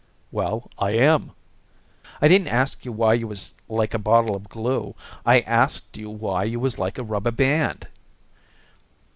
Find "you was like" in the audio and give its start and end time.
3.13-3.93, 6.45-6.97